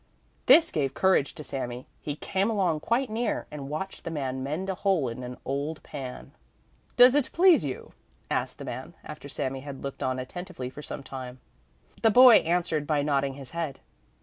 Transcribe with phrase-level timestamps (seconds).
[0.47, 4.67] This gave courage to Sami; he came along quite near, and watched the man mend
[4.67, 6.31] a hole in an old pan.
[6.97, 7.91] "Does it please you?"
[8.27, 11.39] asked the man, after Sami had looked on attentively for some time.
[12.01, 13.79] The boy answered by nodding his head.